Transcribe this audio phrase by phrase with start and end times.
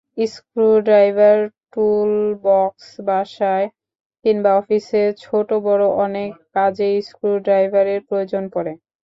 [0.27, 1.37] Screw driver
[1.73, 3.67] টুলবক্সবাসায়
[4.25, 8.73] কিংবা অফিসে ছোট-বড় অনেক কাজেই স্ক্রু ড্রাইভারের প্রয়োজন পড়ে।